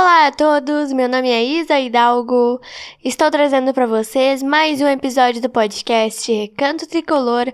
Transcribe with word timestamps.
Olá 0.00 0.28
a 0.28 0.30
todos, 0.30 0.92
meu 0.92 1.08
nome 1.08 1.28
é 1.28 1.42
Isa 1.42 1.76
Hidalgo. 1.76 2.60
Estou 3.04 3.32
trazendo 3.32 3.74
para 3.74 3.84
vocês 3.84 4.44
mais 4.44 4.80
um 4.80 4.86
episódio 4.86 5.42
do 5.42 5.50
podcast 5.50 6.32
Recanto 6.32 6.86
Tricolor 6.86 7.52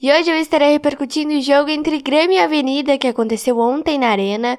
e 0.00 0.12
hoje 0.12 0.30
eu 0.30 0.36
estarei 0.36 0.72
repercutindo 0.72 1.32
o 1.32 1.40
jogo 1.40 1.70
entre 1.70 2.02
Grêmio 2.02 2.36
e 2.36 2.38
Avenida 2.38 2.98
que 2.98 3.08
aconteceu 3.08 3.58
ontem 3.58 3.96
na 3.98 4.08
Arena. 4.08 4.58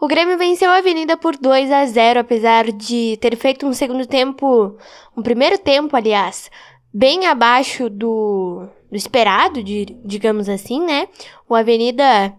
O 0.00 0.06
Grêmio 0.06 0.38
venceu 0.38 0.70
a 0.70 0.76
Avenida 0.76 1.16
por 1.16 1.36
2 1.36 1.72
a 1.72 1.84
0, 1.84 2.20
apesar 2.20 2.70
de 2.70 3.18
ter 3.20 3.34
feito 3.36 3.66
um 3.66 3.72
segundo 3.72 4.06
tempo, 4.06 4.76
um 5.16 5.22
primeiro 5.22 5.58
tempo, 5.58 5.96
aliás, 5.96 6.52
bem 6.94 7.26
abaixo 7.26 7.90
do, 7.90 8.68
do 8.88 8.96
esperado, 8.96 9.60
de, 9.60 9.86
digamos 10.04 10.48
assim, 10.48 10.80
né? 10.80 11.08
O 11.48 11.54
Avenida 11.56 12.32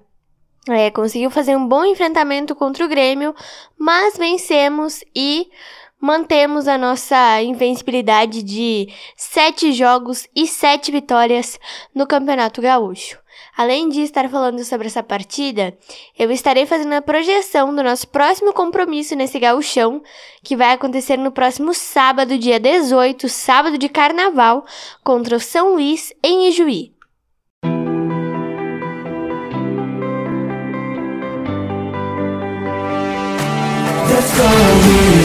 é, 0.70 0.92
conseguiu 0.92 1.32
fazer 1.32 1.56
um 1.56 1.68
bom 1.68 1.84
enfrentamento 1.84 2.56
contra 2.56 2.86
o 2.86 2.88
Grêmio, 2.88 3.34
mas 3.78 4.18
vencemos 4.18 5.04
e 5.16 5.50
mantemos 6.00 6.68
a 6.68 6.78
nossa 6.78 7.42
invencibilidade 7.42 8.44
de 8.44 8.88
sete 9.16 9.72
jogos 9.72 10.28
e 10.36 10.48
sete 10.48 10.92
vitórias 10.92 11.60
no 11.94 12.08
Campeonato 12.08 12.62
Gaúcho. 12.62 13.20
Além 13.56 13.90
de 13.90 14.02
estar 14.02 14.30
falando 14.30 14.64
sobre 14.64 14.88
essa 14.88 15.04
partida, 15.04 15.78
eu 16.18 16.32
estarei 16.32 16.66
fazendo 16.66 16.94
a 16.94 17.02
projeção 17.02 17.76
do 17.76 17.84
nosso 17.84 18.08
próximo 18.08 18.54
compromisso 18.54 19.16
nesse 19.16 19.40
gauchão, 19.40 20.02
que 20.44 20.56
vai 20.56 20.72
acontecer 20.72 21.18
no 21.18 21.32
próximo 21.32 21.74
sábado, 21.74 22.38
dia 22.38 22.60
18, 22.60 23.28
sábado 23.30 23.78
de 23.78 23.90
carnaval, 23.90 24.66
contra 25.04 25.36
o 25.36 25.40
São 25.40 25.74
Luís, 25.74 26.14
em 26.24 26.48
Ijuí. 26.48 26.91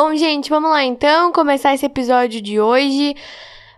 Bom, 0.00 0.14
gente, 0.14 0.48
vamos 0.48 0.70
lá 0.70 0.84
então 0.84 1.32
começar 1.32 1.74
esse 1.74 1.84
episódio 1.84 2.40
de 2.40 2.60
hoje. 2.60 3.16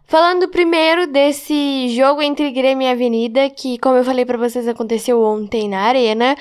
Falando 0.05 0.51
primeiro 0.51 1.07
desse 1.07 1.89
jogo 1.97 2.21
entre 2.21 2.51
Grêmio 2.51 2.87
e 2.87 2.91
Avenida, 2.91 3.49
que, 3.49 3.79
como 3.79 3.97
eu 3.97 4.05
falei 4.05 4.27
para 4.27 4.37
vocês, 4.37 4.69
aconteceu 4.69 5.23
ontem 5.23 5.67
na 5.67 5.81
Arena. 5.81 6.37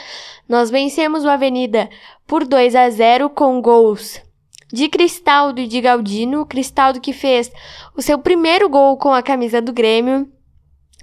Nós 0.49 0.69
vencemos 0.69 1.23
o 1.23 1.29
Avenida 1.29 1.89
por 2.27 2.45
2 2.45 2.75
a 2.75 2.89
0 2.89 3.29
com 3.29 3.61
gols 3.61 4.21
de 4.67 4.89
Cristaldo 4.89 5.61
e 5.61 5.65
de 5.65 5.79
Galdino. 5.79 6.45
Cristaldo 6.45 6.99
que 6.99 7.13
fez 7.13 7.49
o 7.95 8.01
seu 8.01 8.19
primeiro 8.19 8.67
gol 8.67 8.97
com 8.97 9.13
a 9.13 9.23
camisa 9.23 9.61
do 9.61 9.71
Grêmio. 9.71 10.27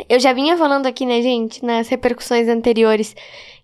Eu 0.07 0.21
já 0.21 0.35
vinha 0.35 0.55
falando 0.59 0.85
aqui, 0.85 1.07
né, 1.07 1.23
gente, 1.23 1.65
nas 1.65 1.89
repercussões 1.89 2.47
anteriores, 2.47 3.17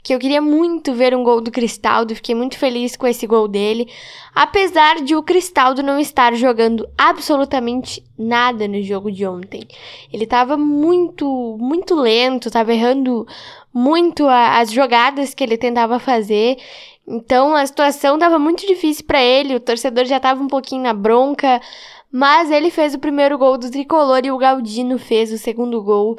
que 0.02 0.12
eu 0.12 0.18
queria 0.18 0.42
muito 0.42 0.92
ver 0.92 1.14
um 1.14 1.22
gol 1.22 1.40
do 1.40 1.50
Cristaldo, 1.50 2.14
fiquei 2.14 2.34
muito 2.34 2.58
feliz 2.58 2.96
com 2.96 3.06
esse 3.06 3.26
gol 3.26 3.46
dele, 3.46 3.88
apesar 4.34 4.96
de 4.96 5.14
o 5.14 5.22
Cristaldo 5.22 5.82
não 5.82 5.98
estar 5.98 6.34
jogando 6.34 6.88
absolutamente 6.98 8.04
nada 8.18 8.66
no 8.66 8.82
jogo 8.82 9.12
de 9.12 9.24
ontem. 9.24 9.62
Ele 10.12 10.24
estava 10.24 10.56
muito, 10.56 11.56
muito 11.60 11.94
lento, 11.94 12.48
estava 12.48 12.72
errando 12.72 13.26
muito 13.72 14.26
a, 14.26 14.58
as 14.58 14.72
jogadas 14.72 15.34
que 15.34 15.44
ele 15.44 15.56
tentava 15.56 16.00
fazer. 16.00 16.58
Então 17.06 17.54
a 17.54 17.64
situação 17.64 18.14
estava 18.14 18.38
muito 18.38 18.66
difícil 18.66 19.04
para 19.06 19.22
ele, 19.22 19.54
o 19.54 19.60
torcedor 19.60 20.04
já 20.04 20.16
estava 20.16 20.42
um 20.42 20.48
pouquinho 20.48 20.82
na 20.82 20.92
bronca, 20.92 21.60
mas 22.10 22.50
ele 22.50 22.70
fez 22.70 22.94
o 22.94 22.98
primeiro 22.98 23.38
gol 23.38 23.56
do 23.56 23.70
tricolor 23.70 24.20
e 24.24 24.30
o 24.30 24.38
Galdino 24.38 24.98
fez 24.98 25.32
o 25.32 25.38
segundo 25.38 25.82
gol, 25.82 26.16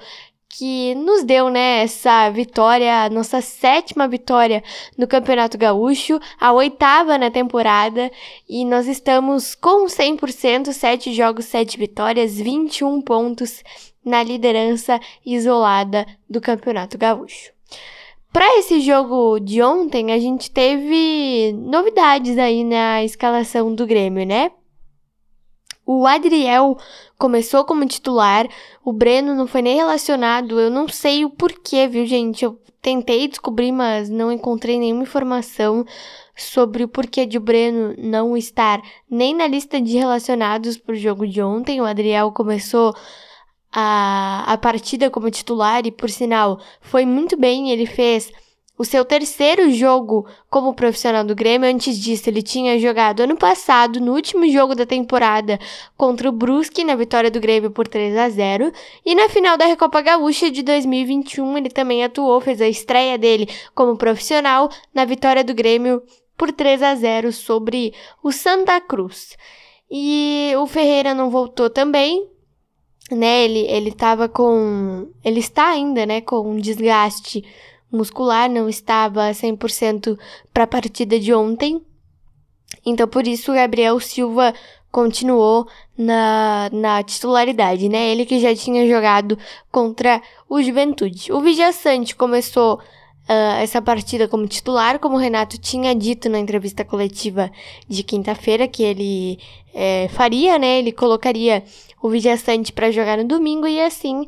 que 0.57 0.93
nos 0.95 1.23
deu, 1.23 1.49
né, 1.49 1.81
essa 1.81 2.29
vitória, 2.29 3.09
nossa 3.09 3.41
sétima 3.41 4.07
vitória 4.07 4.63
no 4.97 5.07
Campeonato 5.07 5.57
Gaúcho, 5.57 6.19
a 6.39 6.53
oitava 6.53 7.17
na 7.17 7.31
temporada, 7.31 8.11
e 8.47 8.63
nós 8.63 8.87
estamos 8.87 9.55
com 9.55 9.85
100%, 9.85 10.71
7 10.71 11.13
jogos, 11.13 11.45
7 11.45 11.77
vitórias, 11.77 12.37
21 12.37 13.01
pontos 13.01 13.63
na 14.05 14.21
liderança 14.21 14.99
isolada 15.25 16.05
do 16.29 16.39
Campeonato 16.39 16.97
Gaúcho. 16.97 17.51
Para 18.31 18.57
esse 18.59 18.79
jogo 18.79 19.39
de 19.39 19.61
ontem, 19.61 20.11
a 20.11 20.19
gente 20.19 20.51
teve 20.51 21.53
novidades 21.53 22.37
aí 22.37 22.63
na 22.63 23.03
escalação 23.03 23.73
do 23.73 23.85
Grêmio, 23.85 24.25
né? 24.25 24.51
O 25.85 26.07
Adriel 26.07 26.77
começou 27.17 27.65
como 27.65 27.85
titular, 27.85 28.47
o 28.83 28.93
Breno 28.93 29.35
não 29.35 29.45
foi 29.47 29.61
nem 29.61 29.75
relacionado, 29.75 30.59
eu 30.59 30.69
não 30.69 30.87
sei 30.87 31.25
o 31.25 31.29
porquê, 31.29 31.87
viu, 31.87 32.05
gente? 32.05 32.45
Eu 32.45 32.57
tentei 32.81 33.27
descobrir, 33.27 33.71
mas 33.71 34.09
não 34.09 34.31
encontrei 34.31 34.77
nenhuma 34.77 35.03
informação 35.03 35.85
sobre 36.35 36.83
o 36.83 36.87
porquê 36.87 37.25
de 37.25 37.37
o 37.37 37.41
Breno 37.41 37.95
não 37.97 38.35
estar 38.35 38.81
nem 39.09 39.35
na 39.35 39.47
lista 39.47 39.79
de 39.81 39.97
relacionados 39.97 40.77
para 40.77 40.93
o 40.93 40.97
jogo 40.97 41.27
de 41.27 41.41
ontem. 41.41 41.79
O 41.79 41.85
Adriel 41.85 42.31
começou 42.31 42.95
a, 43.71 44.43
a 44.47 44.57
partida 44.57 45.09
como 45.09 45.31
titular 45.31 45.85
e, 45.85 45.91
por 45.91 46.09
sinal, 46.09 46.59
foi 46.81 47.05
muito 47.05 47.37
bem. 47.37 47.71
Ele 47.71 47.85
fez 47.85 48.31
o 48.77 48.83
seu 48.83 49.05
terceiro 49.05 49.71
jogo 49.71 50.25
como 50.49 50.73
profissional 50.73 51.23
do 51.23 51.35
Grêmio. 51.35 51.69
Antes 51.69 51.97
disso, 51.97 52.29
ele 52.29 52.41
tinha 52.41 52.79
jogado 52.79 53.21
ano 53.21 53.37
passado, 53.37 53.99
no 53.99 54.13
último 54.13 54.49
jogo 54.49 54.73
da 54.73 54.85
temporada, 54.85 55.59
contra 55.95 56.27
o 56.27 56.31
Brusque, 56.31 56.83
na 56.83 56.95
vitória 56.95 57.29
do 57.29 57.39
Grêmio 57.39 57.69
por 57.69 57.87
3 57.87 58.17
a 58.17 58.29
0 58.29 58.71
E 59.05 59.13
na 59.13 59.29
final 59.29 59.57
da 59.57 59.65
Recopa 59.65 60.01
Gaúcha 60.01 60.49
de 60.49 60.63
2021, 60.63 61.57
ele 61.57 61.69
também 61.69 62.03
atuou, 62.03 62.41
fez 62.41 62.61
a 62.61 62.67
estreia 62.67 63.17
dele 63.17 63.47
como 63.75 63.95
profissional 63.95 64.69
na 64.93 65.05
vitória 65.05 65.43
do 65.43 65.53
Grêmio 65.53 66.01
por 66.35 66.51
3 66.51 66.81
a 66.81 66.95
0 66.95 67.31
sobre 67.31 67.93
o 68.23 68.31
Santa 68.31 68.81
Cruz. 68.81 69.37
E 69.89 70.51
o 70.57 70.65
Ferreira 70.65 71.13
não 71.13 71.29
voltou 71.29 71.69
também, 71.69 72.27
né? 73.11 73.43
Ele, 73.43 73.59
ele 73.67 73.91
tava 73.91 74.27
com. 74.27 75.07
Ele 75.23 75.39
está 75.39 75.69
ainda, 75.69 76.05
né? 76.05 76.21
Com 76.21 76.49
um 76.49 76.57
desgaste 76.57 77.43
muscular, 77.95 78.49
não 78.49 78.67
estava 78.67 79.29
100% 79.31 80.17
para 80.53 80.63
a 80.63 80.67
partida 80.67 81.19
de 81.19 81.33
ontem. 81.33 81.81
Então, 82.85 83.07
por 83.07 83.27
isso, 83.27 83.51
o 83.51 83.55
Gabriel 83.55 83.99
Silva 83.99 84.53
continuou 84.91 85.67
na, 85.97 86.69
na 86.71 87.01
titularidade, 87.01 87.89
né? 87.89 88.11
Ele 88.11 88.25
que 88.25 88.39
já 88.39 88.55
tinha 88.55 88.87
jogado 88.87 89.37
contra 89.71 90.21
o 90.47 90.61
Juventude. 90.61 91.31
O 91.31 91.41
Vijaçante 91.41 92.15
começou 92.15 92.75
uh, 92.75 93.59
essa 93.59 93.81
partida 93.81 94.27
como 94.27 94.47
titular, 94.47 94.99
como 94.99 95.15
o 95.15 95.19
Renato 95.19 95.57
tinha 95.57 95.95
dito 95.95 96.29
na 96.29 96.39
entrevista 96.39 96.85
coletiva 96.85 97.51
de 97.87 98.03
quinta-feira 98.03 98.67
que 98.67 98.83
ele 98.83 99.39
é, 99.73 100.07
faria, 100.09 100.59
né? 100.59 100.79
Ele 100.79 100.91
colocaria 100.91 101.63
o 102.03 102.09
Vijaçante 102.09 102.73
para 102.73 102.91
jogar 102.91 103.17
no 103.17 103.23
domingo 103.23 103.65
e 103.65 103.79
assim 103.79 104.27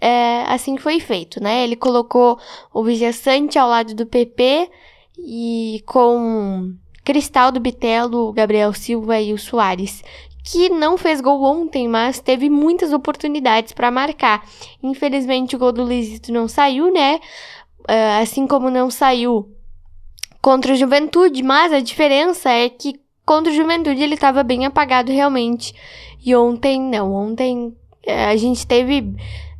é, 0.00 0.44
assim 0.48 0.78
foi 0.78 0.98
feito, 0.98 1.42
né? 1.42 1.62
Ele 1.62 1.76
colocou 1.76 2.38
o 2.72 2.82
Vijaçante 2.82 3.58
ao 3.58 3.68
lado 3.68 3.94
do 3.94 4.06
PP 4.06 4.70
e 5.18 5.84
com 5.84 6.74
Cristal 7.04 7.52
do 7.52 7.60
Bitelo, 7.60 8.32
Gabriel 8.32 8.72
Silva 8.72 9.20
e 9.20 9.34
o 9.34 9.38
Soares, 9.38 10.02
que 10.42 10.70
não 10.70 10.96
fez 10.96 11.20
gol 11.20 11.42
ontem, 11.42 11.86
mas 11.86 12.18
teve 12.18 12.48
muitas 12.48 12.94
oportunidades 12.94 13.74
para 13.74 13.90
marcar. 13.90 14.48
Infelizmente 14.82 15.54
o 15.54 15.58
gol 15.58 15.70
do 15.70 15.84
Luizito 15.84 16.32
não 16.32 16.48
saiu, 16.48 16.90
né? 16.90 17.20
Uh, 17.80 18.22
assim 18.22 18.46
como 18.46 18.70
não 18.70 18.90
saiu 18.90 19.54
contra 20.40 20.72
o 20.72 20.76
Juventude, 20.76 21.42
mas 21.42 21.74
a 21.74 21.80
diferença 21.80 22.48
é 22.48 22.70
que 22.70 23.01
contra 23.32 23.50
o 23.50 23.56
Juventude 23.56 24.02
ele 24.02 24.12
estava 24.12 24.42
bem 24.42 24.66
apagado 24.66 25.10
realmente. 25.10 25.74
E 26.22 26.36
ontem 26.36 26.78
não, 26.78 27.14
ontem 27.14 27.74
é, 28.04 28.26
a 28.26 28.36
gente 28.36 28.66
teve 28.66 29.16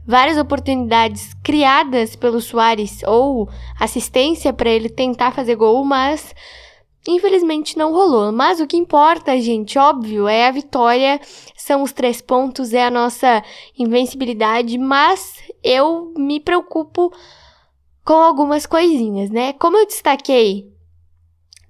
várias 0.07 0.37
oportunidades 0.37 1.33
criadas 1.43 2.15
pelo 2.15 2.39
Soares 2.39 3.03
ou 3.05 3.49
assistência 3.81 4.53
para 4.53 4.69
ele 4.69 4.91
tentar 4.91 5.33
fazer 5.33 5.57
gol, 5.57 5.83
mas 5.87 6.35
infelizmente 7.09 7.79
não 7.79 7.95
rolou. 7.95 8.31
Mas 8.31 8.61
o 8.61 8.67
que 8.67 8.77
importa, 8.77 9.41
gente, 9.41 9.79
óbvio, 9.79 10.29
é 10.29 10.47
a 10.47 10.51
vitória, 10.51 11.19
são 11.57 11.83
os 11.83 11.93
três 11.93 12.21
pontos, 12.21 12.75
é 12.75 12.85
a 12.85 12.91
nossa 12.91 13.43
invencibilidade, 13.79 14.77
mas 14.77 15.39
eu 15.65 16.13
me 16.15 16.39
preocupo 16.41 17.11
com 18.05 18.21
algumas 18.21 18.67
coisinhas, 18.67 19.31
né? 19.31 19.55
Como 19.55 19.79
eu 19.79 19.87
destaquei 19.87 20.71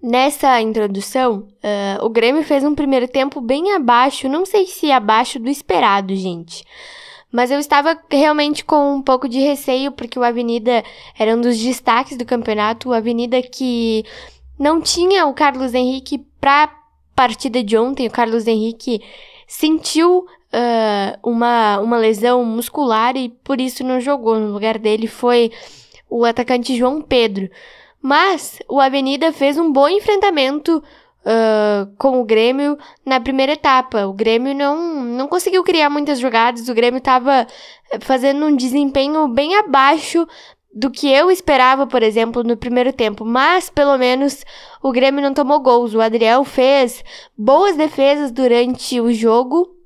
nessa 0.02 0.60
introdução, 0.60 1.46
uh, 1.62 2.04
o 2.04 2.08
Grêmio 2.08 2.43
fez 2.43 2.64
um 2.64 2.75
primeiro 2.75 3.06
tempo 3.06 3.40
bem 3.40 3.72
abaixo, 3.72 4.28
não 4.28 4.44
sei 4.44 4.66
se 4.66 4.90
abaixo 4.90 5.38
do 5.38 5.49
esperado, 5.49 6.14
gente. 6.16 6.64
Mas 7.31 7.50
eu 7.50 7.58
estava 7.58 7.99
realmente 8.10 8.64
com 8.64 8.96
um 8.96 9.00
pouco 9.00 9.26
de 9.26 9.40
receio, 9.40 9.93
porque 9.93 10.19
o 10.19 10.22
Avenida 10.22 10.84
era 11.19 11.34
um 11.34 11.40
dos 11.40 11.58
destaques 11.58 12.19
do 12.19 12.26
campeonato. 12.26 12.90
O 12.90 12.93
Avenida 12.93 13.40
que 13.40 14.04
não 14.58 14.82
tinha 14.82 15.26
o 15.26 15.32
Carlos 15.32 15.72
Henrique 15.72 16.19
para 16.38 16.70
partida 17.14 17.64
de 17.64 17.78
ontem. 17.78 18.06
O 18.06 18.10
Carlos 18.10 18.46
Henrique 18.46 19.00
sentiu 19.46 20.26
uh, 20.52 21.19
uma, 21.22 21.78
uma 21.78 21.96
lesão 21.96 22.44
muscular 22.44 23.16
e 23.16 23.31
por 23.31 23.60
isso 23.60 23.82
não 23.82 23.98
jogou. 23.98 24.38
No 24.38 24.52
lugar 24.52 24.78
dele 24.78 25.06
foi 25.06 25.50
o 26.10 26.26
atacante 26.26 26.76
João 26.76 27.00
Pedro. 27.00 27.48
Mas 28.02 28.58
o 28.69 28.81
Avenida 28.81 29.32
fez 29.32 29.56
um 29.56 29.70
bom 29.70 29.88
enfrentamento 29.88 30.82
uh, 31.25 31.94
com 31.96 32.20
o 32.20 32.25
Grêmio 32.25 32.76
na 33.06 33.20
primeira 33.20 33.52
etapa. 33.52 34.06
O 34.06 34.12
Grêmio 34.12 34.54
não, 34.54 35.04
não 35.04 35.28
conseguiu 35.28 35.62
criar 35.62 35.88
muitas 35.88 36.19
jogadas, 36.19 36.69
o 36.69 36.75
Grêmio 36.75 36.99
estava 36.99 37.46
eh, 37.93 38.00
fazendo 38.00 38.44
um 38.46 38.56
desempenho 38.56 39.28
bem 39.28 39.54
abaixo 39.56 40.26
do 40.75 40.90
que 40.90 41.12
eu 41.12 41.31
esperava, 41.31 41.87
por 41.87 42.02
exemplo, 42.02 42.43
no 42.43 42.56
primeiro 42.56 42.93
tempo. 42.93 43.25
Mas, 43.25 43.69
pelo 43.69 43.96
menos, 43.99 44.44
o 44.82 44.90
Grêmio 44.90 45.20
não 45.20 45.34
tomou 45.34 45.60
gols. 45.60 45.94
O 45.94 46.00
Adriel 46.00 46.44
fez 46.44 47.05
boas 47.37 47.76
defesas 47.76 48.32
durante 48.32 48.98
o 48.98 49.12
jogo. 49.12 49.76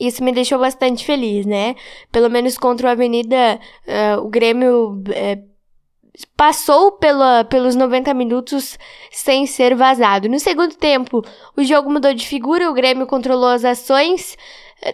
Isso 0.00 0.24
me 0.24 0.32
deixou 0.32 0.58
bastante 0.58 1.04
feliz, 1.04 1.46
né? 1.46 1.76
Pelo 2.10 2.28
menos 2.28 2.58
contra 2.58 2.88
o 2.88 2.90
Avenida, 2.90 3.60
uh, 3.86 4.24
o 4.24 4.28
Grêmio 4.28 4.94
uh, 4.94 5.49
passou 6.24 6.92
pela, 6.92 7.44
pelos 7.44 7.74
90 7.74 8.12
minutos 8.14 8.78
sem 9.10 9.46
ser 9.46 9.74
vazado. 9.74 10.28
No 10.28 10.38
segundo 10.38 10.74
tempo, 10.74 11.24
o 11.56 11.62
jogo 11.62 11.90
mudou 11.90 12.14
de 12.14 12.26
figura, 12.26 12.70
o 12.70 12.74
Grêmio 12.74 13.06
controlou 13.06 13.48
as 13.48 13.64
ações. 13.64 14.36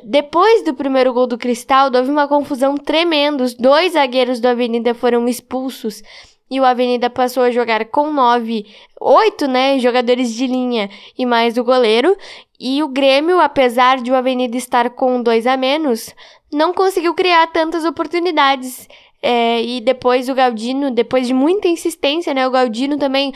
Depois 0.03 0.65
do 0.65 0.75
primeiro 0.75 1.13
gol 1.13 1.27
do 1.27 1.39
Cristal, 1.39 1.91
houve 1.95 2.11
uma 2.11 2.27
confusão 2.27 2.77
tremenda. 2.77 3.45
Os 3.45 3.55
dois 3.55 3.93
zagueiros 3.93 4.41
do 4.41 4.49
Avenida 4.49 4.95
foram 4.95 5.29
expulsos 5.29 6.03
e 6.51 6.61
o 6.61 6.65
Avenida 6.65 7.11
passou 7.11 7.43
a 7.43 7.51
jogar 7.51 7.85
com 7.87 8.13
nove, 8.13 8.67
oito, 9.01 9.49
né, 9.49 9.79
jogadores 9.79 10.33
de 10.33 10.47
linha 10.47 10.89
e 11.19 11.27
mais 11.27 11.59
o 11.59 11.65
goleiro. 11.65 12.17
E 12.59 12.83
o 12.83 12.89
Grêmio, 12.89 13.41
apesar 13.41 13.99
de 14.01 14.11
o 14.11 14.15
Avenida 14.15 14.57
estar 14.57 14.91
com 14.91 15.21
dois 15.21 15.47
a 15.47 15.57
menos, 15.57 16.15
não 16.53 16.73
conseguiu 16.73 17.15
criar 17.15 17.47
tantas 17.49 17.85
oportunidades. 17.85 18.89
É, 19.29 19.61
e 19.61 19.81
depois 19.81 20.29
o 20.29 20.35
Galdino, 20.37 20.89
depois 20.89 21.27
de 21.27 21.35
muita 21.35 21.67
insistência, 21.67 22.33
né? 22.33 22.47
O 22.47 22.51
Galdino 22.53 22.97
também 22.97 23.33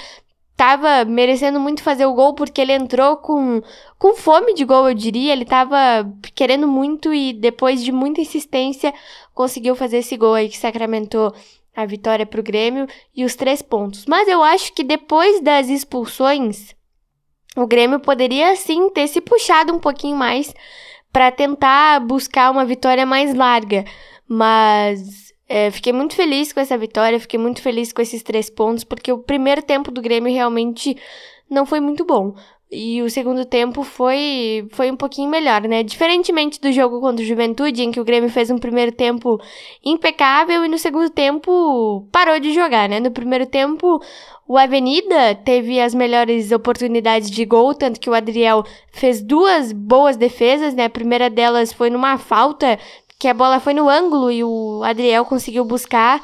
tava 0.56 1.04
merecendo 1.04 1.58
muito 1.58 1.82
fazer 1.82 2.06
o 2.06 2.14
gol 2.14 2.32
porque 2.32 2.60
ele 2.60 2.72
entrou 2.72 3.16
com, 3.16 3.60
com 3.98 4.14
fome 4.14 4.54
de 4.54 4.64
gol, 4.64 4.88
eu 4.88 4.94
diria. 4.94 5.32
Ele 5.32 5.44
tava 5.44 5.76
querendo 6.32 6.68
muito 6.68 7.12
e 7.12 7.32
depois 7.32 7.82
de 7.82 7.90
muita 7.90 8.20
insistência 8.20 8.94
conseguiu 9.34 9.74
fazer 9.74 9.98
esse 9.98 10.16
gol 10.16 10.34
aí 10.34 10.48
que 10.48 10.58
sacramentou 10.58 11.34
a 11.74 11.84
vitória 11.84 12.24
pro 12.24 12.40
Grêmio 12.40 12.86
e 13.12 13.24
os 13.24 13.34
três 13.34 13.60
pontos. 13.60 14.06
Mas 14.06 14.28
eu 14.28 14.44
acho 14.44 14.72
que 14.72 14.84
depois 14.84 15.40
das 15.40 15.68
expulsões, 15.68 16.72
o 17.56 17.66
Grêmio 17.66 17.98
poderia 17.98 18.54
sim 18.54 18.90
ter 18.90 19.08
se 19.08 19.20
puxado 19.20 19.74
um 19.74 19.80
pouquinho 19.80 20.16
mais 20.16 20.54
para 21.12 21.32
tentar 21.32 21.98
buscar 21.98 22.48
uma 22.52 22.64
vitória 22.64 23.04
mais 23.04 23.34
larga. 23.34 23.84
Mas 24.28 25.29
é, 25.52 25.68
fiquei 25.68 25.92
muito 25.92 26.14
feliz 26.14 26.52
com 26.52 26.60
essa 26.60 26.78
vitória, 26.78 27.18
fiquei 27.18 27.36
muito 27.36 27.60
feliz 27.60 27.92
com 27.92 28.00
esses 28.00 28.22
três 28.22 28.48
pontos, 28.48 28.84
porque 28.84 29.10
o 29.12 29.18
primeiro 29.18 29.60
tempo 29.60 29.90
do 29.90 30.00
Grêmio 30.00 30.32
realmente 30.32 30.96
não 31.50 31.66
foi 31.66 31.80
muito 31.80 32.04
bom. 32.04 32.36
E 32.70 33.02
o 33.02 33.10
segundo 33.10 33.44
tempo 33.44 33.82
foi, 33.82 34.68
foi 34.70 34.92
um 34.92 34.96
pouquinho 34.96 35.28
melhor, 35.28 35.62
né? 35.62 35.82
Diferentemente 35.82 36.60
do 36.60 36.70
jogo 36.70 37.00
contra 37.00 37.24
o 37.24 37.26
Juventude, 37.26 37.82
em 37.82 37.90
que 37.90 37.98
o 37.98 38.04
Grêmio 38.04 38.30
fez 38.30 38.48
um 38.48 38.58
primeiro 38.58 38.92
tempo 38.92 39.40
impecável 39.84 40.64
e 40.64 40.68
no 40.68 40.78
segundo 40.78 41.10
tempo 41.10 42.06
parou 42.12 42.38
de 42.38 42.54
jogar, 42.54 42.88
né? 42.88 43.00
No 43.00 43.10
primeiro 43.10 43.44
tempo, 43.44 44.00
o 44.46 44.56
Avenida 44.56 45.34
teve 45.34 45.80
as 45.80 45.96
melhores 45.96 46.52
oportunidades 46.52 47.28
de 47.28 47.44
gol, 47.44 47.74
tanto 47.74 47.98
que 47.98 48.08
o 48.08 48.14
Adriel 48.14 48.62
fez 48.92 49.20
duas 49.20 49.72
boas 49.72 50.16
defesas, 50.16 50.72
né? 50.72 50.84
A 50.84 50.90
primeira 50.90 51.28
delas 51.28 51.72
foi 51.72 51.90
numa 51.90 52.18
falta 52.18 52.78
que 53.20 53.28
a 53.28 53.34
bola 53.34 53.60
foi 53.60 53.74
no 53.74 53.86
ângulo 53.86 54.32
e 54.32 54.42
o 54.42 54.82
Adriel 54.82 55.26
conseguiu 55.26 55.62
buscar 55.62 56.22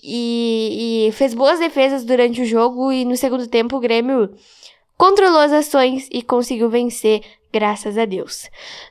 e, 0.00 1.08
e, 1.08 1.12
fez 1.12 1.34
boas 1.34 1.58
defesas 1.58 2.04
durante 2.04 2.40
o 2.40 2.46
jogo 2.46 2.92
e 2.92 3.04
no 3.04 3.16
segundo 3.16 3.48
tempo 3.48 3.76
o 3.76 3.80
Grêmio 3.80 4.30
controlou 4.96 5.40
as 5.40 5.52
ações 5.52 6.08
e 6.12 6.22
conseguiu 6.22 6.70
vencer, 6.70 7.22
graças 7.52 7.98
a 7.98 8.04
Deus. 8.04 8.48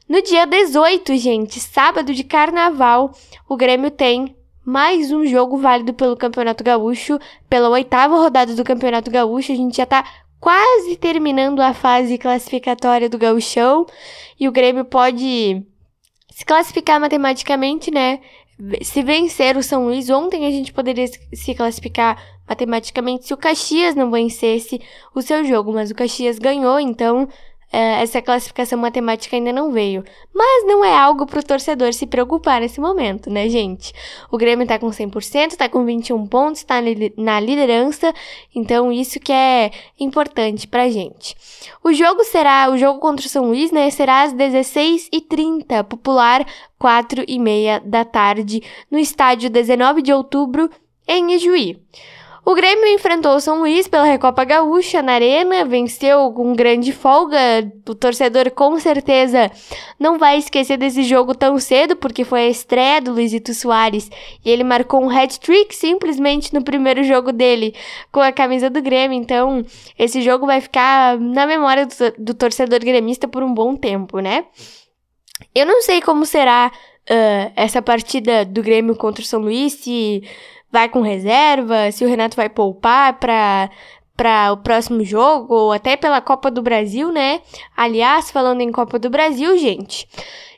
No 0.09 0.21
dia 0.21 0.45
18, 0.45 1.15
gente, 1.15 1.57
sábado 1.61 2.13
de 2.13 2.25
carnaval, 2.25 3.13
o 3.47 3.55
Grêmio 3.55 3.91
tem 3.91 4.35
mais 4.65 5.13
um 5.13 5.25
jogo 5.25 5.57
válido 5.57 5.93
pelo 5.93 6.17
Campeonato 6.17 6.65
Gaúcho, 6.65 7.17
pela 7.49 7.69
oitava 7.69 8.17
rodada 8.17 8.53
do 8.53 8.63
Campeonato 8.65 9.09
Gaúcho, 9.09 9.53
a 9.53 9.55
gente 9.55 9.77
já 9.77 9.85
tá 9.85 10.03
quase 10.37 10.97
terminando 10.97 11.61
a 11.61 11.73
fase 11.73 12.17
classificatória 12.17 13.07
do 13.07 13.17
Gauchão 13.17 13.85
e 14.37 14.49
o 14.49 14.51
Grêmio 14.51 14.83
pode 14.83 15.65
se 16.37 16.45
classificar 16.45 16.99
matematicamente, 16.99 17.89
né? 17.89 18.19
Se 18.83 19.01
vencer 19.01 19.57
o 19.57 19.63
São 19.63 19.85
Luís, 19.85 20.07
ontem 20.07 20.45
a 20.45 20.51
gente 20.51 20.71
poderia 20.71 21.07
se 21.07 21.55
classificar 21.55 22.15
matematicamente 22.47 23.25
se 23.25 23.33
o 23.33 23.37
Caxias 23.37 23.95
não 23.95 24.11
vencesse 24.11 24.79
o 25.15 25.21
seu 25.23 25.43
jogo, 25.43 25.73
mas 25.73 25.89
o 25.89 25.95
Caxias 25.95 26.37
ganhou, 26.37 26.79
então 26.79 27.27
essa 27.71 28.21
classificação 28.21 28.79
matemática 28.79 29.35
ainda 29.35 29.51
não 29.51 29.71
veio. 29.71 30.03
Mas 30.33 30.65
não 30.65 30.83
é 30.83 30.97
algo 30.97 31.25
para 31.25 31.39
o 31.39 31.43
torcedor 31.43 31.93
se 31.93 32.05
preocupar 32.05 32.61
nesse 32.61 32.79
momento, 32.79 33.29
né, 33.29 33.49
gente? 33.49 33.93
O 34.31 34.37
Grêmio 34.37 34.63
está 34.63 34.79
com 34.79 34.87
100%, 34.87 35.51
está 35.51 35.67
com 35.67 35.83
21 35.83 36.25
pontos, 36.27 36.61
está 36.61 36.75
na 37.17 37.39
liderança, 37.39 38.13
então 38.55 38.91
isso 38.91 39.19
que 39.19 39.33
é 39.33 39.71
importante 39.99 40.67
para 40.67 40.89
gente. 40.89 41.35
O 41.83 41.93
jogo 41.93 42.23
será, 42.23 42.69
o 42.69 42.77
jogo 42.77 42.99
contra 42.99 43.25
o 43.25 43.29
São 43.29 43.47
Luís, 43.47 43.71
né, 43.71 43.89
será 43.89 44.23
às 44.23 44.33
16h30, 44.33 45.83
popular 45.83 46.45
4 46.79 47.25
e 47.27 47.37
meia 47.37 47.79
da 47.83 48.05
tarde, 48.05 48.61
no 48.89 48.97
estádio 48.97 49.49
19 49.49 50.01
de 50.01 50.13
outubro, 50.13 50.69
em 51.07 51.33
Ijuí. 51.33 51.79
O 52.47 52.55
Grêmio 52.55 52.87
enfrentou 52.87 53.35
o 53.35 53.41
São 53.41 53.59
Luís 53.59 53.89
pela 53.89 54.05
Recopa 54.05 54.45
Gaúcha 54.45 55.01
na 55.01 55.11
Arena, 55.11 55.65
venceu 55.65 56.31
com 56.31 56.55
grande 56.55 56.93
folga. 56.93 57.37
O 57.85 57.93
torcedor 57.93 58.49
com 58.51 58.79
certeza 58.79 59.51
não 59.99 60.17
vai 60.17 60.37
esquecer 60.37 60.77
desse 60.77 61.03
jogo 61.03 61.35
tão 61.35 61.59
cedo, 61.59 61.97
porque 61.97 62.23
foi 62.23 62.43
a 62.45 62.47
estreia 62.47 63.01
do 63.01 63.11
Luizito 63.11 63.53
Soares 63.53 64.09
e 64.45 64.49
ele 64.49 64.63
marcou 64.63 65.03
um 65.03 65.09
hat-trick 65.09 65.75
simplesmente 65.75 66.53
no 66.53 66.63
primeiro 66.63 67.03
jogo 67.03 67.33
dele 67.33 67.75
com 68.13 68.21
a 68.21 68.31
camisa 68.31 68.69
do 68.69 68.81
Grêmio. 68.81 69.19
Então, 69.19 69.65
esse 69.99 70.21
jogo 70.21 70.45
vai 70.45 70.61
ficar 70.61 71.19
na 71.19 71.45
memória 71.45 71.85
do, 71.85 71.93
do 72.17 72.33
torcedor 72.33 72.79
gremista 72.79 73.27
por 73.27 73.43
um 73.43 73.53
bom 73.53 73.75
tempo, 73.75 74.19
né? 74.19 74.45
Eu 75.53 75.65
não 75.65 75.81
sei 75.81 75.99
como 75.99 76.25
será 76.25 76.71
uh, 76.71 77.51
essa 77.57 77.81
partida 77.81 78.45
do 78.45 78.63
Grêmio 78.63 78.95
contra 78.95 79.21
o 79.21 79.27
São 79.27 79.41
Luís, 79.41 79.73
se 79.73 80.23
vai 80.71 80.89
com 80.89 81.01
reserva, 81.01 81.91
se 81.91 82.03
o 82.03 82.07
Renato 82.07 82.35
vai 82.35 82.49
poupar 82.49 83.19
para 83.19 83.69
para 84.17 84.51
o 84.51 84.57
próximo 84.57 85.05
jogo, 85.05 85.53
ou 85.53 85.71
até 85.71 85.95
pela 85.95 86.19
Copa 86.19 86.49
do 86.49 86.63
Brasil, 86.63 87.11
né? 87.11 87.39
Aliás, 87.75 88.31
falando 88.31 88.61
em 88.61 88.71
Copa 88.71 88.97
do 88.97 89.11
Brasil, 89.11 89.55
gente, 89.59 90.09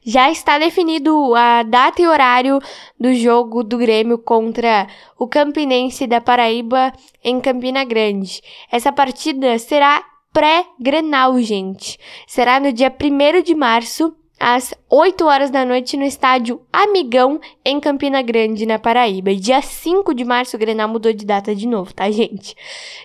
já 0.01 0.31
está 0.31 0.57
definido 0.57 1.35
a 1.35 1.63
data 1.63 2.01
e 2.01 2.07
horário 2.07 2.59
do 2.97 3.13
jogo 3.13 3.61
do 3.61 3.77
Grêmio 3.77 4.17
contra 4.17 4.87
o 5.17 5.27
Campinense 5.27 6.07
da 6.07 6.21
Paraíba 6.21 6.93
em 7.21 7.41
Campina 7.41 7.83
Grande. 7.83 8.41
Essa 8.71 8.93
partida 8.93 9.59
será 9.59 10.01
pré-grenal, 10.31 11.37
gente. 11.39 11.99
Será 12.25 12.59
no 12.59 12.71
dia 12.71 12.89
1 12.89 13.41
de 13.41 13.53
março, 13.53 14.15
às 14.39 14.73
8 14.89 15.25
horas 15.25 15.49
da 15.51 15.65
noite 15.65 15.97
no 15.97 16.03
estádio 16.03 16.61
Amigão, 16.71 17.39
em 17.65 17.79
Campina 17.79 18.21
Grande, 18.21 18.65
na 18.65 18.79
Paraíba. 18.79 19.35
Dia 19.35 19.61
5 19.61 20.13
de 20.13 20.23
março, 20.23 20.55
o 20.55 20.59
Grenal 20.59 20.87
mudou 20.87 21.11
de 21.11 21.25
data 21.25 21.53
de 21.53 21.67
novo, 21.67 21.93
tá, 21.93 22.09
gente? 22.09 22.55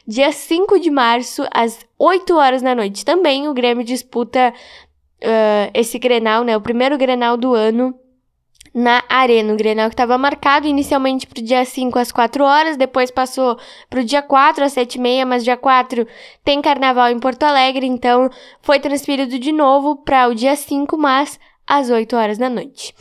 Dia 0.07 0.31
5 0.31 0.79
de 0.79 0.91
março, 0.91 1.43
às 1.53 1.85
8 1.99 2.35
horas 2.37 2.63
da 2.63 2.75
noite. 2.75 3.05
Também 3.05 3.49
o 3.49 3.55
Grêmio 3.55 3.85
disputa 3.85 4.55
uh, 5.23 5.71
esse 5.75 5.99
Grenal, 5.99 6.45
né? 6.45 6.57
O 6.57 6.61
primeiro 6.61 6.97
Grenal 6.97 7.37
do 7.37 7.55
ano 7.55 7.99
na 8.75 9.05
Arena. 9.09 9.55
O 9.55 9.57
Grenal 9.57 9.89
que 9.89 9.95
estava 9.95 10.19
marcado 10.19 10.67
inicialmente 10.67 11.27
para 11.27 11.41
o 11.41 11.45
dia 11.45 11.65
5 11.65 11.97
às 11.99 12.11
4 12.11 12.43
horas, 12.43 12.77
depois 12.77 13.11
passou 13.11 13.57
para 13.89 14.01
o 14.01 14.05
dia 14.05 14.21
4 14.21 14.65
às 14.65 14.73
7 14.73 14.97
e 14.97 15.01
meia, 15.01 15.25
mas 15.25 15.45
dia 15.45 15.57
4 15.57 16.07
tem 16.45 16.61
carnaval 16.61 17.11
em 17.11 17.21
Porto 17.21 17.45
Alegre, 17.45 17.87
então 17.87 18.29
foi 18.61 18.81
transferido 18.81 19.39
de 19.39 19.53
novo 19.53 19.97
para 19.97 20.29
o 20.29 20.35
dia 20.35 20.57
5, 20.57 20.99
mas 20.99 21.39
às 21.65 21.89
8 21.89 22.17
horas 22.17 22.37
da 22.37 22.51
noite. 22.51 22.93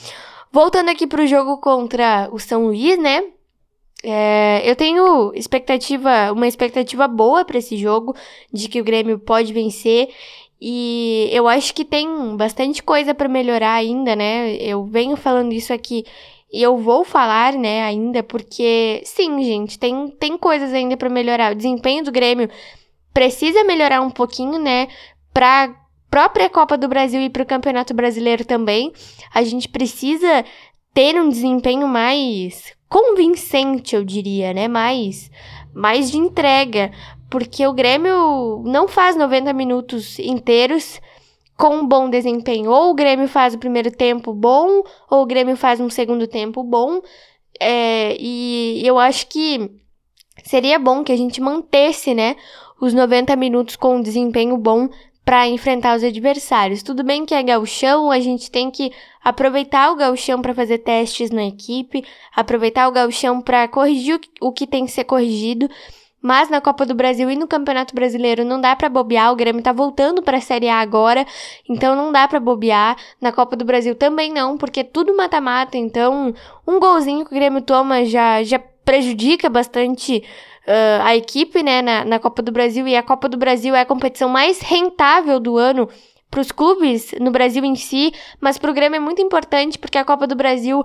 Voltando 0.51 0.89
aqui 0.89 1.07
para 1.07 1.23
o 1.23 1.27
jogo 1.27 1.57
contra 1.57 2.29
o 2.31 2.37
São 2.37 2.65
Luís, 2.65 2.99
né? 2.99 3.23
É, 4.05 4.61
eu 4.69 4.75
tenho 4.75 5.33
expectativa, 5.33 6.31
uma 6.33 6.45
expectativa 6.45 7.07
boa 7.07 7.45
para 7.45 7.57
esse 7.57 7.77
jogo, 7.77 8.13
de 8.51 8.67
que 8.67 8.81
o 8.81 8.83
Grêmio 8.83 9.17
pode 9.17 9.53
vencer. 9.53 10.09
E 10.65 11.27
eu 11.33 11.45
acho 11.45 11.73
que 11.73 11.83
tem 11.83 12.37
bastante 12.37 12.81
coisa 12.81 13.13
para 13.13 13.27
melhorar 13.27 13.73
ainda, 13.73 14.15
né? 14.15 14.55
Eu 14.55 14.85
venho 14.85 15.17
falando 15.17 15.51
isso 15.51 15.73
aqui 15.73 16.05
e 16.53 16.63
eu 16.63 16.77
vou 16.77 17.03
falar, 17.03 17.51
né, 17.51 17.83
ainda, 17.83 18.23
porque 18.23 19.01
sim, 19.03 19.43
gente, 19.43 19.77
tem, 19.77 20.07
tem 20.11 20.37
coisas 20.37 20.71
ainda 20.71 20.95
para 20.95 21.09
melhorar. 21.09 21.51
O 21.51 21.55
desempenho 21.55 22.05
do 22.05 22.13
Grêmio 22.13 22.49
precisa 23.13 23.61
melhorar 23.65 23.99
um 23.99 24.09
pouquinho, 24.09 24.57
né, 24.57 24.87
pra 25.33 25.75
própria 26.09 26.49
Copa 26.49 26.77
do 26.77 26.87
Brasil 26.87 27.19
e 27.19 27.29
para 27.29 27.43
o 27.43 27.45
Campeonato 27.45 27.93
Brasileiro 27.93 28.45
também. 28.45 28.93
A 29.33 29.43
gente 29.43 29.67
precisa 29.67 30.45
ter 30.93 31.19
um 31.19 31.27
desempenho 31.27 31.89
mais 31.89 32.71
convincente, 32.87 33.97
eu 33.97 34.05
diria, 34.05 34.53
né? 34.53 34.69
Mais, 34.69 35.29
mais 35.73 36.09
de 36.09 36.17
entrega 36.17 36.89
porque 37.33 37.65
o 37.65 37.73
Grêmio 37.73 38.61
não 38.63 38.87
faz 38.87 39.15
90 39.15 39.51
minutos 39.53 40.19
inteiros 40.19 41.01
com 41.57 41.77
um 41.77 41.87
bom 41.87 42.07
desempenho. 42.07 42.69
Ou 42.69 42.91
o 42.91 42.93
Grêmio 42.93 43.27
faz 43.27 43.55
o 43.55 43.57
primeiro 43.57 43.89
tempo 43.89 44.31
bom, 44.31 44.83
ou 45.09 45.23
o 45.23 45.25
Grêmio 45.25 45.57
faz 45.57 45.79
um 45.79 45.89
segundo 45.89 46.27
tempo 46.27 46.63
bom. 46.63 47.01
É, 47.59 48.15
e 48.19 48.83
eu 48.85 48.99
acho 48.99 49.25
que 49.25 49.67
seria 50.43 50.77
bom 50.77 51.03
que 51.03 51.11
a 51.11 51.17
gente 51.17 51.41
mantesse, 51.41 52.13
né, 52.13 52.35
os 52.79 52.93
90 52.93 53.35
minutos 53.35 53.75
com 53.75 53.95
um 53.95 54.01
desempenho 54.03 54.55
bom 54.55 54.87
para 55.25 55.47
enfrentar 55.47 55.97
os 55.97 56.03
adversários. 56.03 56.83
Tudo 56.83 57.03
bem 57.03 57.25
que 57.25 57.33
é 57.33 57.41
gauchão, 57.41 58.11
a 58.11 58.19
gente 58.19 58.51
tem 58.51 58.69
que 58.69 58.91
aproveitar 59.23 59.91
o 59.91 59.95
gauchão 59.95 60.39
para 60.39 60.53
fazer 60.53 60.77
testes 60.77 61.31
na 61.31 61.45
equipe, 61.45 62.05
aproveitar 62.35 62.87
o 62.87 62.91
gauchão 62.91 63.41
para 63.41 63.67
corrigir 63.67 64.21
o 64.39 64.51
que 64.51 64.67
tem 64.67 64.85
que 64.85 64.91
ser 64.91 65.05
corrigido, 65.05 65.67
mas 66.23 66.49
na 66.49 66.61
Copa 66.61 66.85
do 66.85 66.95
Brasil 66.95 67.29
e 67.29 67.35
no 67.35 67.45
Campeonato 67.45 67.93
Brasileiro 67.93 68.45
não 68.45 68.61
dá 68.61 68.73
para 68.77 68.87
bobear, 68.87 69.33
o 69.33 69.35
Grêmio 69.35 69.61
tá 69.61 69.73
voltando 69.73 70.23
para 70.23 70.37
a 70.37 70.41
Série 70.41 70.69
A 70.69 70.79
agora, 70.79 71.27
então 71.67 71.97
não 71.97 72.13
dá 72.13 72.25
para 72.29 72.39
bobear. 72.39 72.95
Na 73.19 73.33
Copa 73.33 73.57
do 73.57 73.65
Brasil 73.65 73.93
também 73.93 74.31
não, 74.31 74.57
porque 74.57 74.79
é 74.79 74.83
tudo 74.85 75.15
mata-mata, 75.17 75.77
então 75.77 76.33
um 76.65 76.79
golzinho 76.79 77.25
que 77.25 77.31
o 77.31 77.35
Grêmio 77.35 77.61
toma 77.61 78.05
já 78.05 78.41
já 78.41 78.57
prejudica 78.85 79.49
bastante 79.49 80.23
uh, 80.65 81.03
a 81.03 81.15
equipe, 81.15 81.61
né, 81.61 81.81
na, 81.81 82.05
na 82.05 82.19
Copa 82.19 82.41
do 82.41 82.51
Brasil, 82.51 82.87
e 82.87 82.95
a 82.95 83.03
Copa 83.03 83.27
do 83.27 83.37
Brasil 83.37 83.75
é 83.75 83.81
a 83.81 83.85
competição 83.85 84.29
mais 84.29 84.61
rentável 84.61 85.41
do 85.41 85.57
ano 85.57 85.89
para 86.31 86.41
os 86.41 86.51
clubes 86.51 87.13
no 87.19 87.31
Brasil 87.31 87.63
em 87.63 87.75
si, 87.75 88.11
mas 88.41 88.57
para 88.57 88.71
o 88.71 88.73
Grêmio 88.73 88.97
é 88.97 88.99
muito 88.99 89.21
importante 89.21 89.77
porque 89.77 89.97
a 89.97 90.05
Copa 90.05 90.25
do 90.25 90.35
Brasil 90.35 90.83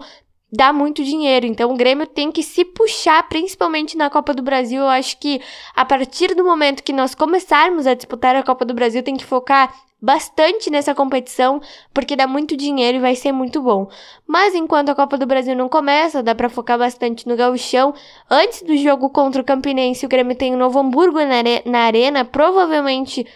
dá 0.53 0.73
muito 0.73 1.05
dinheiro. 1.05 1.47
Então 1.47 1.71
o 1.71 1.77
Grêmio 1.77 2.07
tem 2.07 2.33
que 2.33 2.43
se 2.43 2.65
puxar, 2.65 3.29
principalmente 3.29 3.97
na 3.97 4.11
Copa 4.11 4.35
do 4.35 4.43
Brasil. 4.43 4.83
Eu 4.83 4.89
acho 4.89 5.19
que 5.19 5.41
a 5.75 5.85
partir 5.85 6.35
do 6.35 6.45
momento 6.45 6.83
que 6.83 6.93
nós 6.93 7.15
começarmos 7.15 7.87
a 7.87 7.95
disputar 7.95 8.35
a 8.35 8.43
Copa 8.43 8.65
do 8.65 8.75
Brasil, 8.75 9.03
tem 9.03 9.17
que 9.17 9.25
focar 9.25 9.73
bastante 10.01 10.71
nessa 10.71 10.95
competição, 10.95 11.61
porque 11.93 12.15
dá 12.15 12.25
muito 12.25 12.57
dinheiro 12.57 12.99
e 12.99 13.01
vai 13.01 13.17
ser 13.17 13.33
muito 13.33 13.61
bom. 13.61 13.89
Mas 14.27 14.55
enquanto 14.55 14.91
a 14.91 14.95
Copa 14.95 15.19
do 15.19 15.27
Brasil 15.27 15.57
não 15.57 15.69
começa, 15.69 16.23
dá 16.23 16.35
para 16.35 16.49
focar 16.49 16.79
bastante 16.79 17.27
no 17.27 17.37
gauchão. 17.37 17.93
Antes 18.31 18.63
do 18.63 18.77
jogo 18.77 19.11
contra 19.11 19.43
o 19.43 19.45
Campinense, 19.45 20.07
o 20.07 20.09
Grêmio 20.09 20.37
tem 20.37 20.55
o 20.55 20.59
Novo 20.59 20.79
Hamburgo 20.79 21.19
na, 21.19 21.43
na 21.67 21.79
arena. 21.81 22.25
Provavelmente 22.25 23.27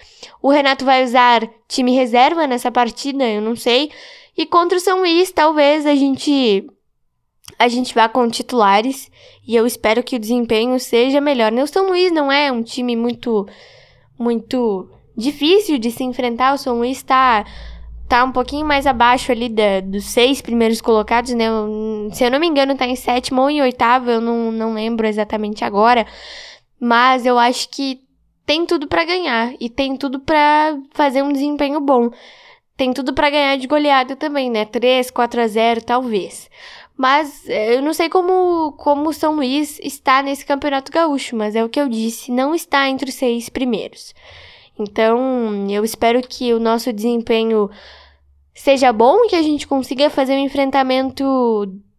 o 0.41 0.51
Renato 0.51 0.85
vai 0.85 1.03
usar 1.03 1.49
time 1.67 1.93
reserva 1.93 2.47
nessa 2.47 2.71
partida, 2.71 3.29
eu 3.29 3.43
não 3.43 3.57
sei. 3.57 3.91
E 4.37 4.47
contra 4.47 4.79
o 4.79 4.81
São 4.81 5.01
Luís, 5.01 5.33
talvez 5.33 5.85
a 5.85 5.95
gente 5.95 6.67
a 7.63 7.69
gente 7.69 7.95
vá 7.95 8.09
com 8.09 8.29
titulares 8.29 9.11
e 9.47 9.55
eu 9.55 9.67
espero 9.67 10.03
que 10.03 10.17
o 10.17 10.19
desempenho 10.19 10.79
seja 10.81 11.21
melhor. 11.21 11.53
O 11.53 11.67
São 11.67 11.87
Luís 11.87 12.13
não 12.13 12.31
é 12.31 12.51
um 12.51 12.63
time 12.63 12.97
muito 12.97 13.47
muito 14.19 14.89
difícil 15.17 15.79
de 15.79 15.91
se 15.91 16.03
enfrentar. 16.03 16.55
O 16.55 16.59
São 16.59 16.79
Luís 16.79 16.99
está 16.99 17.45
tá 18.09 18.25
um 18.25 18.33
pouquinho 18.33 18.67
mais 18.67 18.87
abaixo 18.87 19.31
ali 19.31 19.49
da, 19.49 19.81
dos 19.81 20.05
seis 20.07 20.41
primeiros 20.41 20.81
colocados, 20.81 21.33
né? 21.35 21.47
Se 22.13 22.25
eu 22.25 22.31
não 22.31 22.41
me 22.41 22.49
engano, 22.49 22.77
tá 22.77 22.87
em 22.87 22.97
sétimo 22.97 23.43
ou 23.43 23.51
em 23.51 23.63
oitavo, 23.63 24.11
eu 24.11 24.21
não, 24.21 24.51
não 24.51 24.75
lembro 24.75 25.07
exatamente 25.07 25.65
agora. 25.65 26.05
Mas 26.81 27.25
eu 27.25 27.39
acho 27.39 27.69
que 27.69 28.01
tem 28.45 28.67
tudo 28.67 28.89
para 28.89 29.05
ganhar 29.05 29.55
e 29.61 29.71
tem 29.71 29.97
tudo 29.97 30.19
para 30.19 30.77
fazer 30.91 31.23
um 31.23 31.33
desempenho 31.33 31.81
bom. 31.81 32.11
Tem 32.77 32.93
tudo 32.93 33.15
para 33.15 33.31
ganhar 33.31 33.57
de 33.57 33.67
goleada 33.67 34.17
também, 34.17 34.51
né? 34.51 34.65
3, 34.65 35.11
4 35.11 35.41
a 35.41 35.47
0, 35.47 35.83
talvez. 35.83 36.51
Mas 36.97 37.49
eh, 37.49 37.77
eu 37.77 37.83
não 37.83 37.93
sei 37.93 38.09
como, 38.09 38.73
como 38.73 39.09
o 39.09 39.13
São 39.13 39.35
Luís 39.37 39.79
está 39.83 40.23
nesse 40.23 40.45
campeonato 40.45 40.93
gaúcho, 40.93 41.35
mas 41.37 41.57
é 41.57 41.65
o 41.65 41.69
que 41.69 41.81
eu 41.81 41.89
disse, 41.89 42.31
não 42.31 42.55
está 42.55 42.89
entre 42.89 43.09
os 43.09 43.15
seis 43.15 43.49
primeiros. 43.49 44.15
Então, 44.79 45.69
eu 45.71 45.85
espero 45.85 46.21
que 46.23 46.53
o 46.53 46.61
nosso 46.61 46.93
desempenho 46.93 47.71
seja 48.55 48.93
bom, 48.93 49.27
que 49.29 49.37
a 49.37 49.43
gente 49.43 49.67
consiga 49.67 50.11
fazer 50.11 50.35
um 50.35 50.45
enfrentamento 50.45 51.25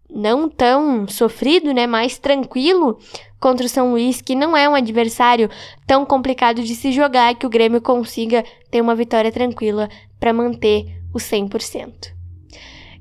não 0.10 0.48
tão 0.48 1.08
sofrido, 1.08 1.74
né, 1.74 1.88
mais 1.88 2.20
tranquilo 2.20 3.00
contra 3.40 3.66
o 3.66 3.70
São 3.70 3.92
Luís, 3.92 4.22
que 4.22 4.36
não 4.36 4.56
é 4.56 4.70
um 4.70 4.76
adversário 4.76 5.50
tão 5.88 6.06
complicado 6.06 6.62
de 6.62 6.76
se 6.76 6.92
jogar, 6.92 7.36
que 7.36 7.46
o 7.46 7.50
Grêmio 7.50 7.82
consiga 7.82 8.44
ter 8.70 8.80
uma 8.80 8.96
vitória 8.96 9.32
tranquila 9.32 9.90
para 10.20 10.32
manter 10.32 11.02
o 11.14 11.18
100%. 11.18 12.13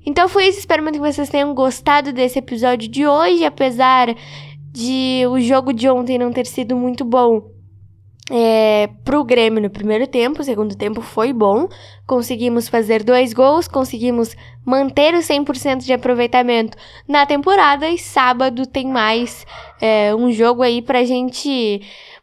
Então 0.05 0.29
foi 0.29 0.47
isso, 0.47 0.59
espero 0.59 0.83
muito 0.83 1.01
que 1.01 1.13
vocês 1.13 1.29
tenham 1.29 1.55
gostado 1.55 2.13
desse 2.13 2.39
episódio 2.39 2.89
de 2.89 3.07
hoje, 3.07 3.45
apesar 3.45 4.15
de 4.73 5.25
o 5.29 5.39
jogo 5.41 5.73
de 5.73 5.89
ontem 5.89 6.19
não 6.19 6.33
ter 6.33 6.47
sido 6.47 6.75
muito 6.75 7.05
bom. 7.05 7.53
É, 8.31 8.89
pro 9.05 9.25
Grêmio 9.25 9.61
no 9.61 9.69
primeiro 9.69 10.07
tempo, 10.07 10.41
o 10.41 10.45
segundo 10.45 10.77
tempo 10.77 11.03
foi 11.03 11.33
bom. 11.33 11.69
Conseguimos 12.07 12.69
fazer 12.69 13.03
dois 13.03 13.33
gols, 13.33 13.69
conseguimos 13.69 14.35
manter 14.65 15.13
o 15.15 15.19
100% 15.19 15.85
de 15.85 15.93
aproveitamento 15.93 16.77
na 17.07 17.27
temporada. 17.27 17.89
E 17.89 17.99
sábado 17.99 18.65
tem 18.65 18.87
mais 18.87 19.45
é, 19.81 20.15
um 20.15 20.33
jogo 20.33 20.63
aí 20.63 20.81
pra 20.81 21.05
gente 21.05 21.83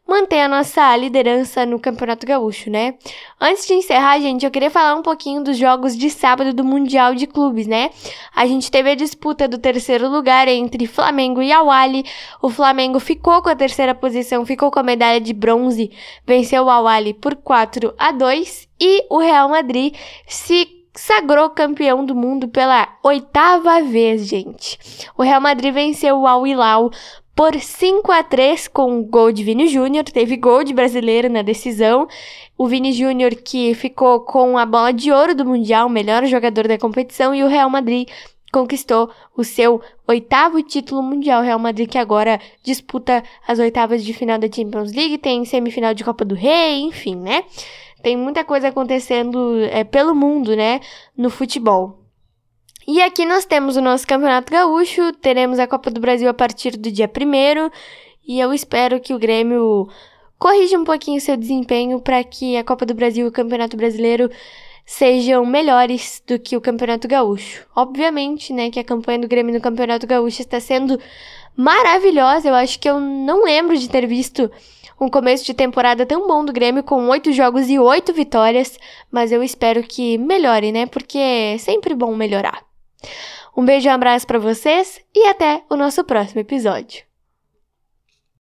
manter 0.09 0.41
a 0.41 0.47
nossa 0.47 0.95
liderança 0.97 1.65
no 1.65 1.79
Campeonato 1.79 2.25
Gaúcho, 2.25 2.69
né? 2.69 2.95
Antes 3.39 3.67
de 3.67 3.73
encerrar, 3.73 4.19
gente, 4.19 4.43
eu 4.43 4.51
queria 4.51 4.71
falar 4.71 4.95
um 4.95 5.01
pouquinho 5.01 5.43
dos 5.43 5.57
jogos 5.57 5.95
de 5.95 6.09
sábado 6.09 6.53
do 6.53 6.63
Mundial 6.63 7.13
de 7.13 7.27
Clubes, 7.27 7.67
né? 7.67 7.91
A 8.35 8.45
gente 8.45 8.71
teve 8.71 8.89
a 8.89 8.95
disputa 8.95 9.47
do 9.47 9.57
terceiro 9.57 10.09
lugar 10.09 10.47
entre 10.47 10.87
Flamengo 10.87 11.41
e 11.41 11.51
Awali. 11.51 12.03
O 12.41 12.49
Flamengo 12.49 12.99
ficou 12.99 13.41
com 13.41 13.49
a 13.49 13.55
terceira 13.55 13.93
posição, 13.93 14.45
ficou 14.45 14.71
com 14.71 14.79
a 14.79 14.83
medalha 14.83 15.21
de 15.21 15.33
bronze, 15.33 15.91
venceu 16.25 16.65
o 16.65 16.69
Awali 16.69 17.13
por 17.13 17.35
4 17.35 17.93
a 17.97 18.11
2 18.11 18.67
e 18.81 19.05
o 19.09 19.19
Real 19.19 19.47
Madrid 19.47 19.95
se 20.25 20.79
sagrou 20.93 21.49
campeão 21.49 22.05
do 22.05 22.15
mundo 22.15 22.47
pela 22.47 22.87
oitava 23.03 23.81
vez, 23.81 24.27
gente. 24.27 24.77
O 25.17 25.23
Real 25.23 25.39
Madrid 25.39 25.73
venceu 25.73 26.17
o 26.17 26.27
Al 26.27 26.45
Hilal 26.45 26.91
por 27.39 27.57
5 27.57 28.11
a 28.11 28.21
3 28.21 28.67
com 28.67 29.01
gol 29.01 29.31
de 29.31 29.45
Vini 29.45 29.69
Júnior. 29.69 30.03
Teve 30.03 30.35
gol 30.35 30.61
de 30.61 30.73
brasileiro 30.73 31.29
na 31.29 31.41
decisão. 31.41 32.05
O 32.57 32.67
Vini 32.67 32.91
Júnior 32.91 33.33
que 33.33 33.73
ficou 33.75 34.19
com 34.19 34.57
a 34.57 34.65
bola 34.65 34.91
de 34.91 35.09
ouro 35.09 35.33
do 35.33 35.45
Mundial, 35.45 35.87
melhor 35.87 36.25
jogador 36.25 36.67
da 36.67 36.77
competição, 36.77 37.33
e 37.33 37.41
o 37.41 37.47
Real 37.47 37.69
Madrid 37.69 38.09
conquistou 38.51 39.09
o 39.37 39.45
seu 39.45 39.81
oitavo 40.05 40.61
título 40.61 41.01
mundial. 41.01 41.41
Real 41.41 41.57
Madrid 41.57 41.89
que 41.89 41.97
agora 41.97 42.41
disputa 42.61 43.23
as 43.47 43.57
oitavas 43.57 44.03
de 44.03 44.11
final 44.11 44.37
da 44.37 44.51
Champions 44.51 44.91
League, 44.91 45.17
tem 45.19 45.45
semifinal 45.45 45.93
de 45.93 46.03
Copa 46.03 46.25
do 46.25 46.35
Rei, 46.35 46.81
enfim, 46.81 47.15
né? 47.15 47.45
Tem 48.03 48.17
muita 48.17 48.43
coisa 48.43 48.67
acontecendo 48.67 49.61
é, 49.71 49.85
pelo 49.85 50.13
mundo, 50.13 50.57
né, 50.57 50.81
no 51.15 51.29
futebol. 51.29 51.98
E 52.91 53.03
aqui 53.03 53.23
nós 53.23 53.45
temos 53.45 53.77
o 53.77 53.81
nosso 53.83 54.07
Campeonato 54.07 54.51
Gaúcho, 54.51 55.13
teremos 55.13 55.59
a 55.59 55.67
Copa 55.67 55.91
do 55.91 56.01
Brasil 56.01 56.27
a 56.27 56.33
partir 56.33 56.75
do 56.75 56.89
dia 56.91 57.07
1 57.07 57.69
e 58.27 58.39
eu 58.39 58.51
espero 58.51 58.99
que 58.99 59.13
o 59.13 59.19
Grêmio 59.19 59.87
corrija 60.39 60.75
um 60.75 60.83
pouquinho 60.83 61.21
seu 61.21 61.37
desempenho 61.37 62.01
para 62.01 62.23
que 62.23 62.57
a 62.57 62.63
Copa 62.63 62.87
do 62.87 62.95
Brasil 62.95 63.27
e 63.27 63.29
o 63.29 63.31
Campeonato 63.31 63.77
Brasileiro 63.77 64.27
sejam 64.87 65.45
melhores 65.45 66.23
do 66.25 66.39
que 66.39 66.57
o 66.57 66.61
Campeonato 66.61 67.07
Gaúcho. 67.07 67.63
Obviamente, 67.75 68.51
né, 68.51 68.71
que 68.71 68.79
a 68.79 68.83
campanha 68.83 69.19
do 69.19 69.27
Grêmio 69.27 69.53
no 69.53 69.61
Campeonato 69.61 70.07
Gaúcho 70.07 70.41
está 70.41 70.59
sendo 70.59 70.99
maravilhosa. 71.55 72.49
Eu 72.49 72.55
acho 72.55 72.79
que 72.79 72.89
eu 72.89 72.99
não 72.99 73.43
lembro 73.43 73.77
de 73.77 73.87
ter 73.87 74.07
visto 74.07 74.49
um 74.99 75.07
começo 75.07 75.45
de 75.45 75.53
temporada 75.53 76.07
tão 76.07 76.27
bom 76.27 76.43
do 76.43 76.51
Grêmio 76.51 76.81
com 76.81 77.07
oito 77.09 77.31
jogos 77.33 77.69
e 77.69 77.77
oito 77.77 78.11
vitórias, 78.13 78.79
mas 79.11 79.31
eu 79.31 79.43
espero 79.43 79.83
que 79.83 80.17
melhore, 80.17 80.71
né? 80.71 80.87
Porque 80.87 81.19
é 81.19 81.57
sempre 81.59 81.93
bom 81.93 82.15
melhorar. 82.15 82.67
Um 83.55 83.65
beijo 83.65 83.87
e 83.87 83.91
um 83.91 83.93
abraço 83.93 84.25
para 84.27 84.39
vocês 84.39 85.01
e 85.13 85.27
até 85.27 85.63
o 85.69 85.75
nosso 85.75 86.03
próximo 86.03 86.41
episódio. 86.41 87.08